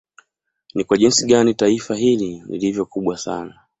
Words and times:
Ni 0.75 0.83
kwa 0.83 0.97
jinsi 0.97 1.25
gani 1.27 1.53
Taifa 1.53 1.95
hili 1.95 2.43
lilivyo 2.47 2.85
kubwa 2.85 3.17
sana 3.17 3.59